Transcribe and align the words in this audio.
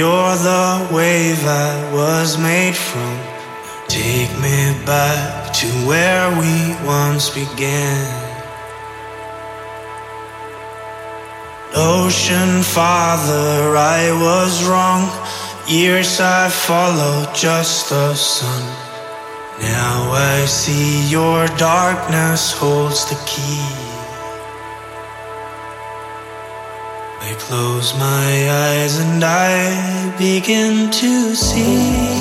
You're 0.00 0.36
the 0.36 0.88
wave 0.90 1.44
I 1.46 1.92
was 1.92 2.38
made 2.38 2.74
from. 2.74 3.14
Take 3.86 4.32
me 4.40 4.58
back 4.86 5.52
to 5.60 5.66
where 5.88 6.26
we 6.40 6.56
once 6.86 7.28
began. 7.28 8.08
Ocean 11.76 12.62
Father, 12.62 13.76
I 13.76 14.10
was 14.26 14.64
wrong. 14.66 15.02
Years 15.68 16.18
I 16.18 16.48
followed 16.48 17.34
just 17.34 17.90
the 17.90 18.14
sun. 18.14 18.62
Now 19.60 20.12
I 20.12 20.46
see 20.46 21.10
your 21.10 21.46
darkness 21.58 22.52
holds 22.52 23.04
the 23.10 23.20
key. 23.26 23.68
I 27.20 27.34
close 27.38 27.92
my 27.98 28.30
eyes 28.50 28.98
and 28.98 29.22
I 29.22 29.89
begin 30.18 30.90
to 30.90 31.34
see. 31.34 32.19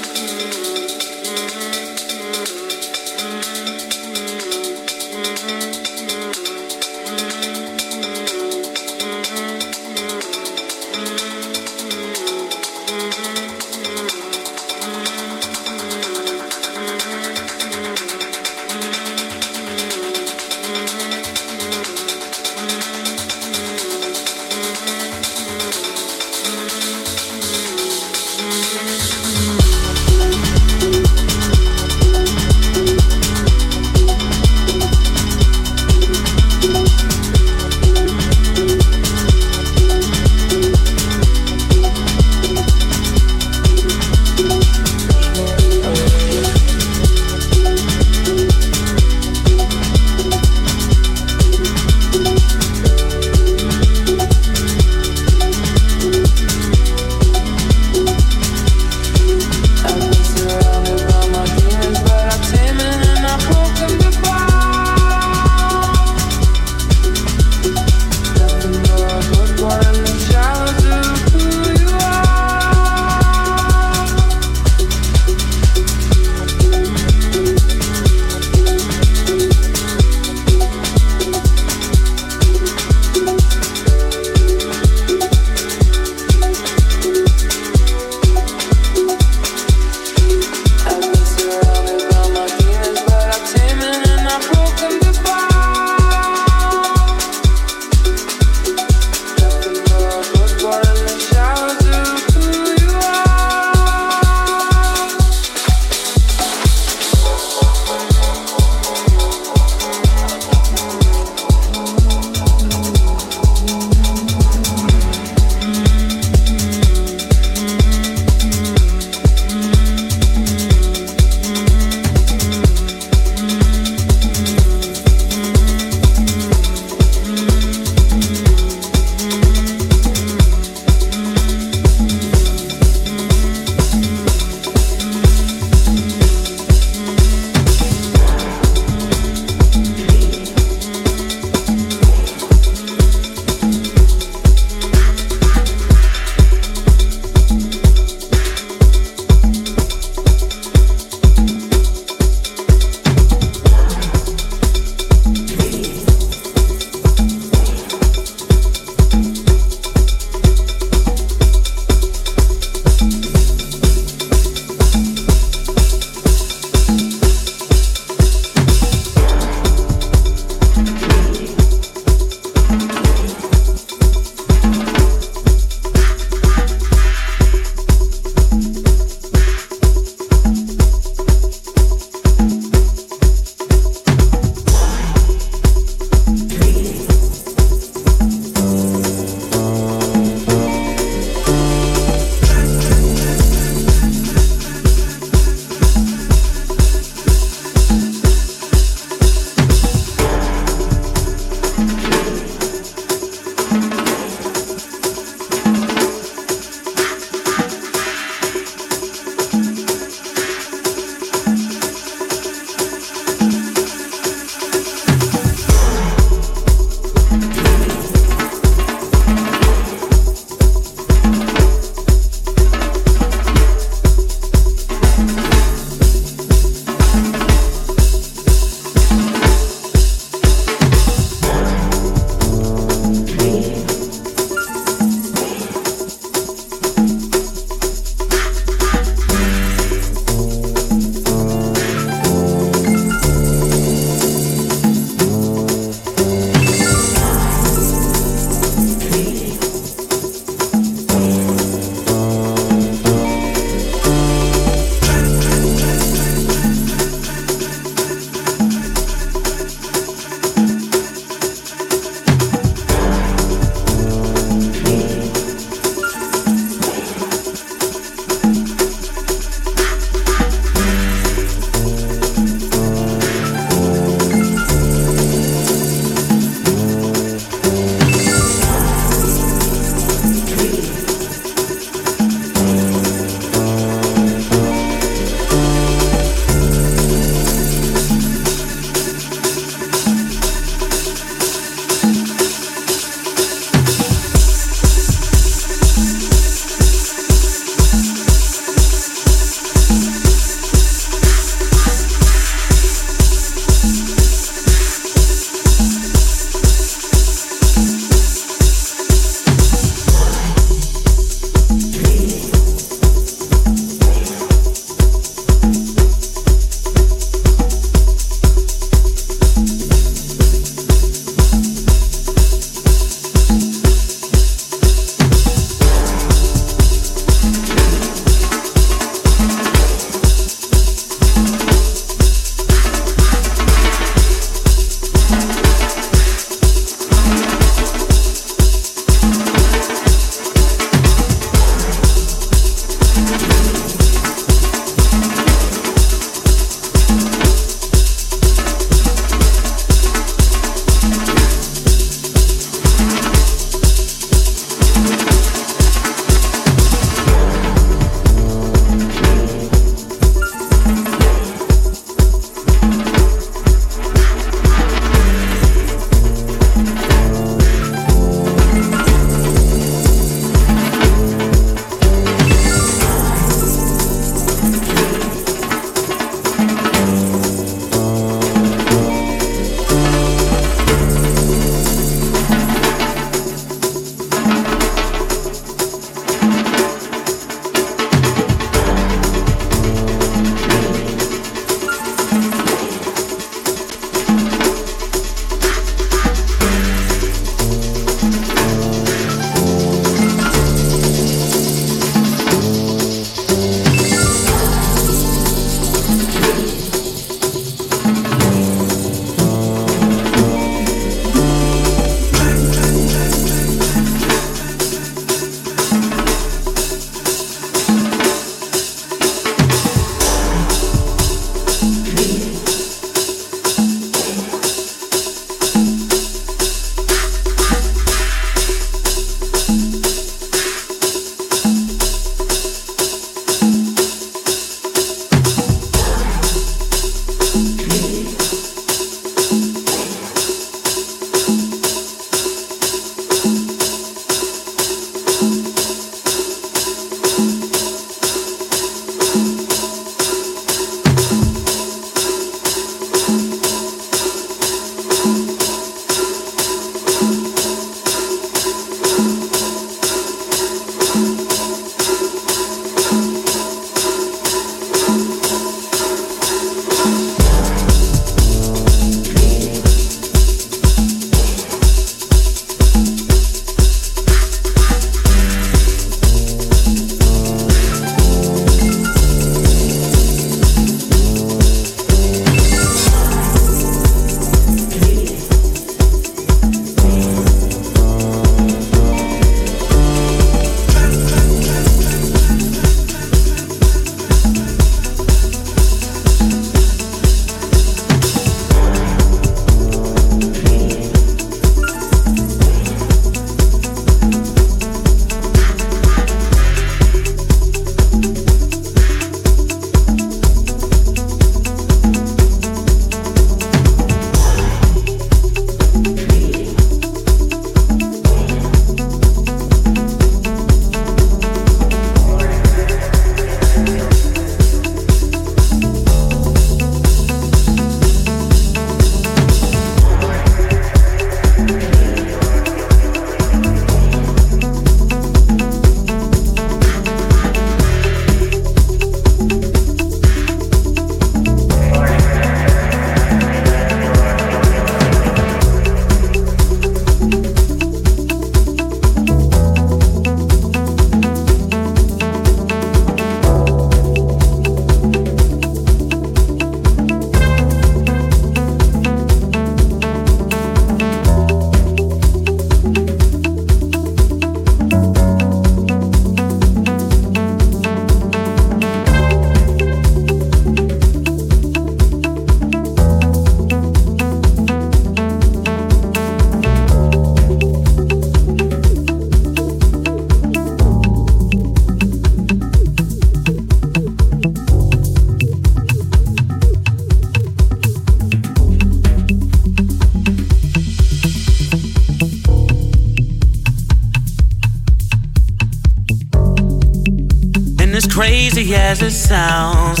Crazy 598.54 598.74
as 598.76 599.02
it 599.02 599.10
sounds, 599.10 600.00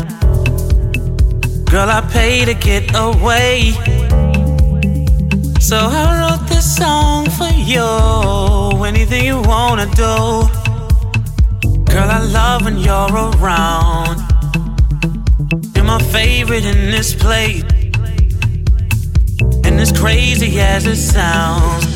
girl, 1.64 1.88
I 1.90 2.00
pay 2.12 2.44
to 2.44 2.54
get 2.54 2.88
away. 2.94 3.72
So 5.58 5.76
I 5.76 6.04
wrote 6.20 6.48
this 6.48 6.76
song 6.76 7.28
for 7.30 7.52
you. 7.72 7.84
Anything 8.84 9.24
you 9.24 9.40
wanna 9.42 9.86
do, 9.86 10.46
girl, 11.90 12.08
I 12.08 12.20
love 12.30 12.64
when 12.64 12.78
you're 12.78 13.12
around. 13.28 14.22
You're 15.74 15.84
my 15.84 16.00
favorite 16.12 16.64
in 16.64 16.92
this 16.92 17.12
place, 17.12 17.64
and 19.64 19.80
as 19.80 19.90
crazy 19.90 20.60
as 20.60 20.86
it 20.86 20.96
sounds. 20.96 21.93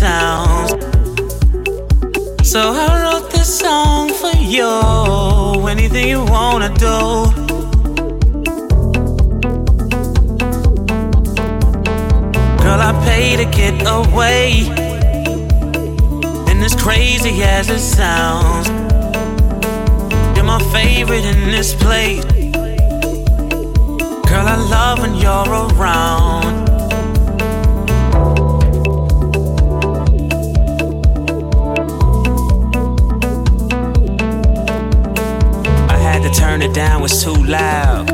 Sounds. 0.00 0.70
So 2.42 2.60
I 2.84 2.88
wrote 3.02 3.30
this 3.30 3.50
song 3.64 4.08
for 4.22 4.34
you. 4.56 4.70
Anything 5.68 6.08
you 6.08 6.22
wanna 6.24 6.70
do. 6.86 6.98
Girl, 12.62 12.80
I 12.88 12.92
pay 13.08 13.26
to 13.42 13.46
get 13.60 13.76
away. 13.98 14.46
And 16.48 16.58
as 16.68 16.74
crazy 16.84 17.34
as 17.42 17.68
it 17.68 17.84
sounds, 17.98 18.68
you're 20.34 20.50
my 20.56 20.62
favorite 20.76 21.26
in 21.32 21.40
this 21.56 21.74
place. 21.74 22.24
Girl, 24.30 24.46
I 24.54 24.56
love 24.74 24.96
when 25.02 25.14
you're 25.22 25.52
around. 25.64 26.29
Turn 36.32 36.62
it 36.62 36.74
down 36.74 37.02
was 37.02 37.22
too 37.22 37.34
loud. 37.34 38.08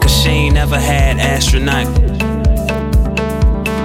Cause 0.00 0.22
she 0.22 0.28
ain't 0.28 0.54
never 0.54 0.78
had 0.78 1.18
astronaut. 1.18 1.86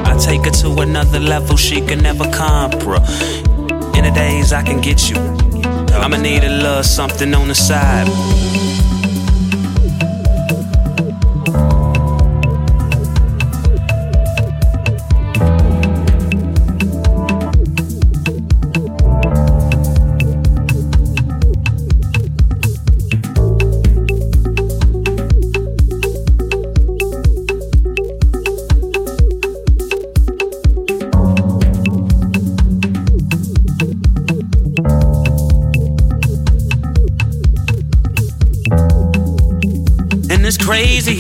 I 0.06 0.18
take 0.18 0.46
her 0.46 0.52
to 0.52 0.82
another 0.82 1.20
level 1.20 1.58
she 1.58 1.82
can 1.82 2.02
never 2.02 2.26
compre. 2.26 3.00
In 3.98 4.04
the 4.06 4.12
days 4.12 4.54
I 4.54 4.64
can 4.64 4.82
get 4.82 5.10
you. 5.10 5.18
I'ma 5.94 6.18
need 6.18 6.44
a 6.44 6.50
little 6.50 6.84
something 6.84 7.34
on 7.34 7.48
the 7.48 7.56
side. 7.56 8.08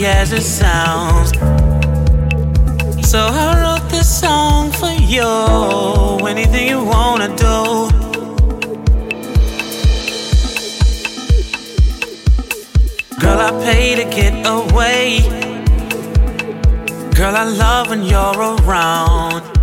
As 0.06 0.32
it 0.32 0.44
sounds. 0.44 1.32
So 3.08 3.20
I 3.20 3.62
wrote 3.62 3.90
this 3.90 4.08
song 4.20 4.72
for 4.72 4.92
you. 4.92 5.24
Anything 6.28 6.68
you 6.70 6.84
wanna 6.84 7.28
do. 7.36 7.90
Girl, 13.20 13.40
I 13.40 13.52
pay 13.64 13.96
to 13.96 14.06
get 14.06 14.34
away. 14.48 15.20
Girl, 17.16 17.36
I 17.36 17.44
love 17.44 17.90
when 17.90 18.04
you're 18.04 18.40
around. 18.40 19.59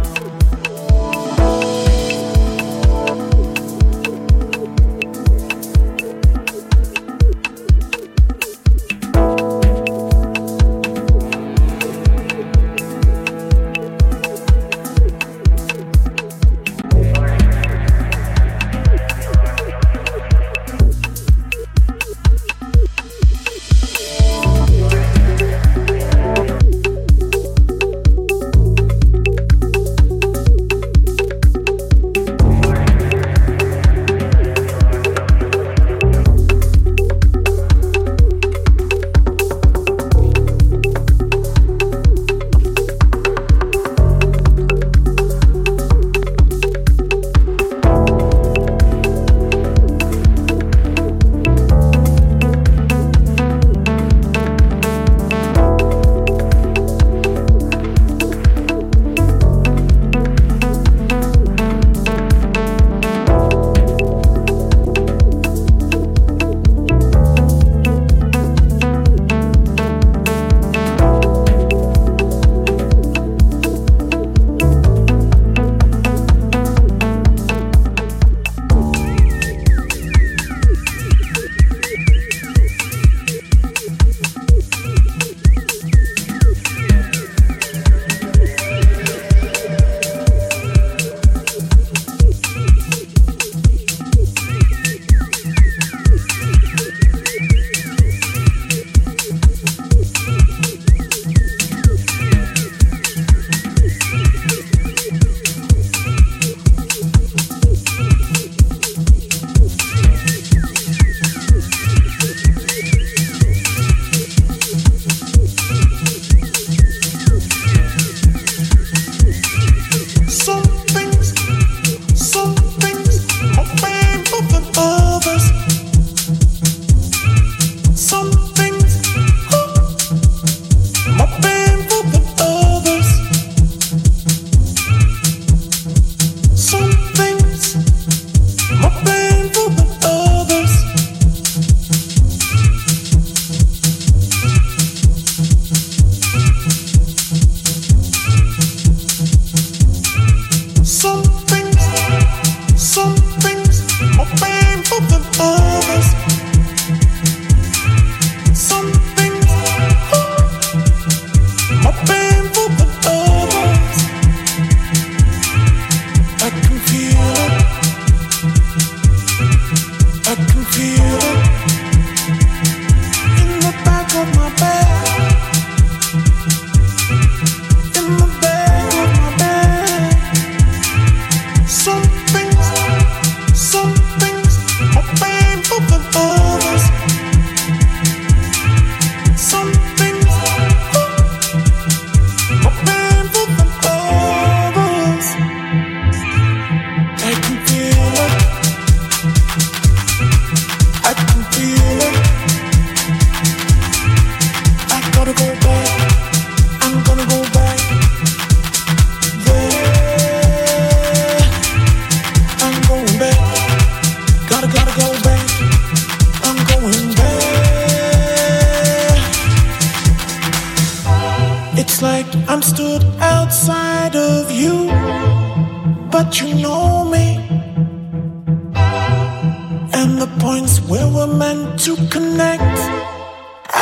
points 230.47 230.79
where 230.83 231.09
we're 231.09 231.27
meant 231.27 231.77
to 231.81 231.97
connect. 232.07 232.79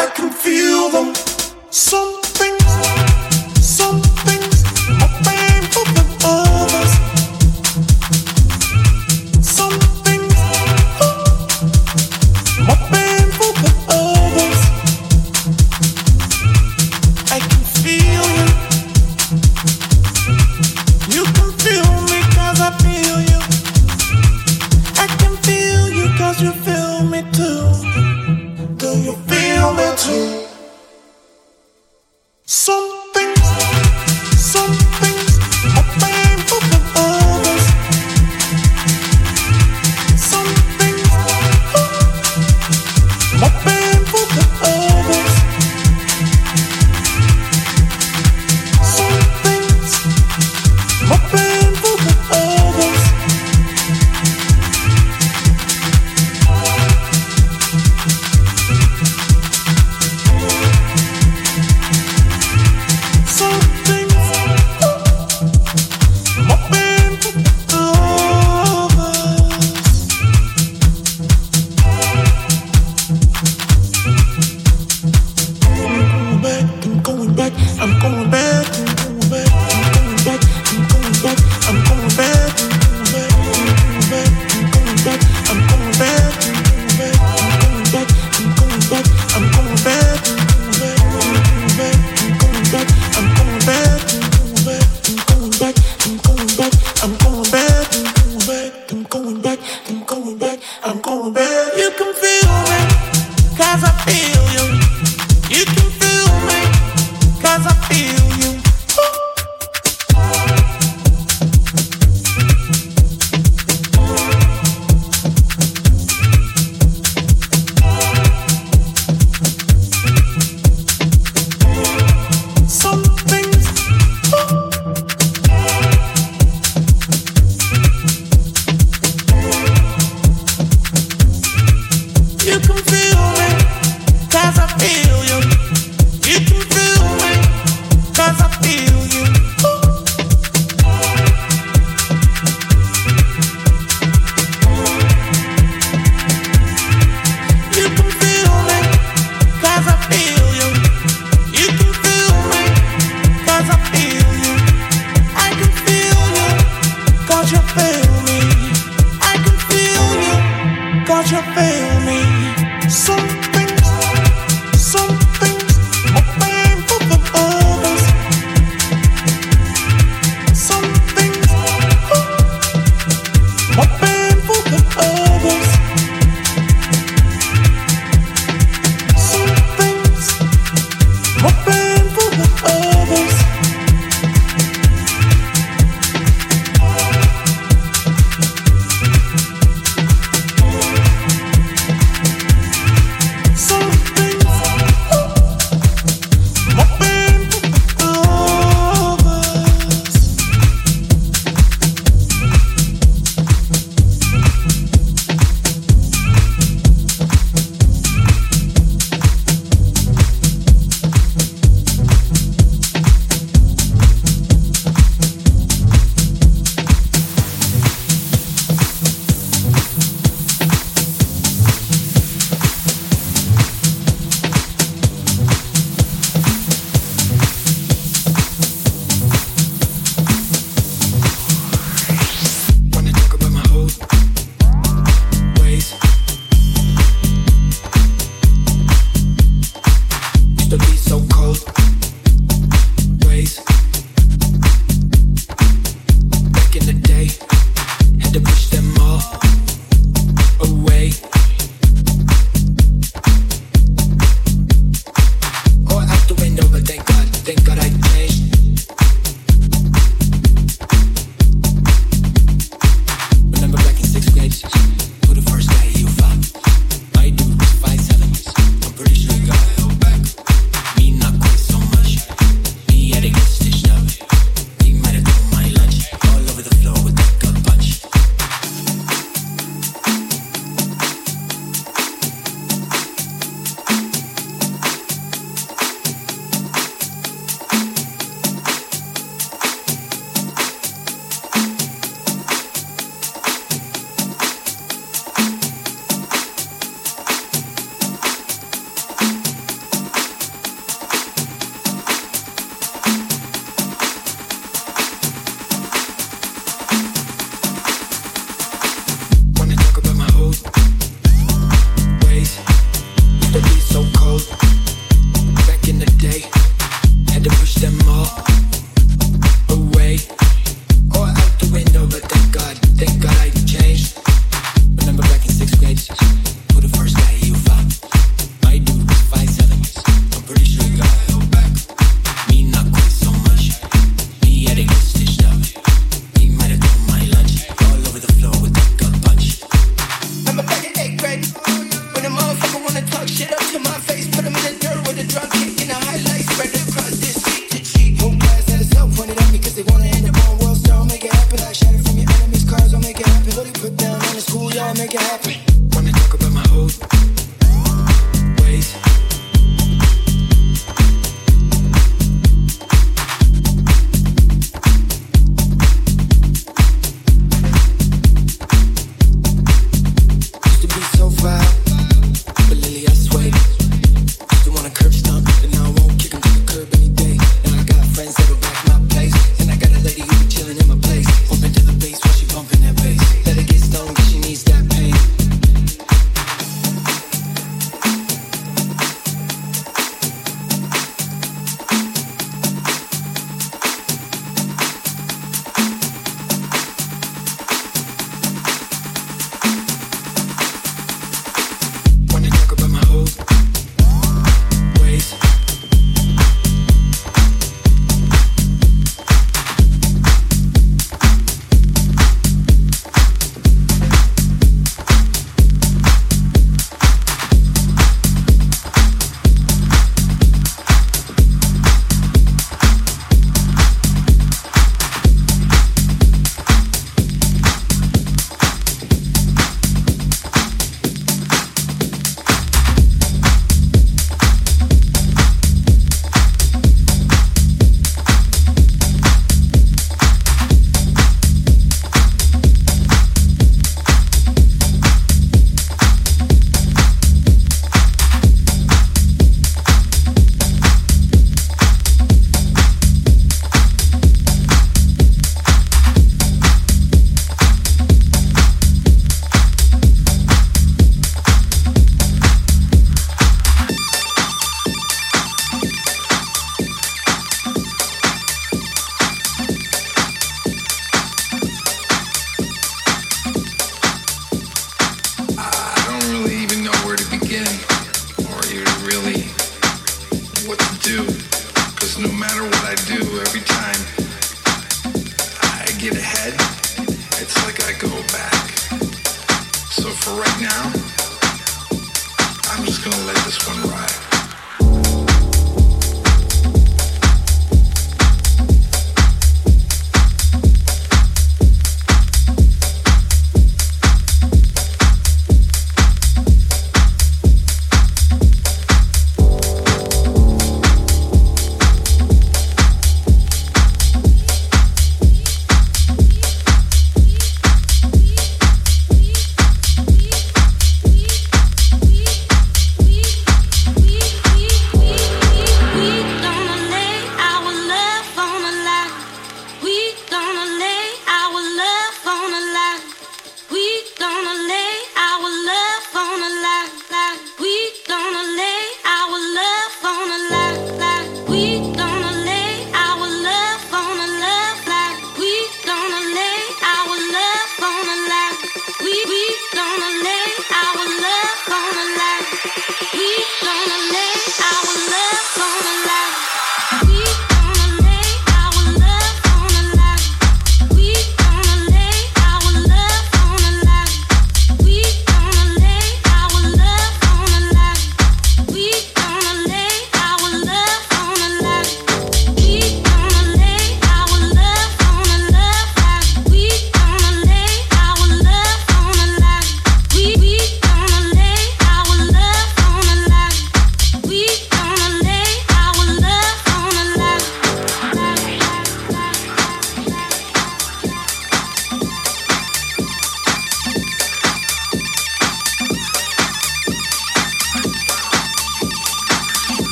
I 0.00 0.10
can 0.16 0.30
feel 0.30 0.88
them. 0.88 1.14
Some 1.68 2.23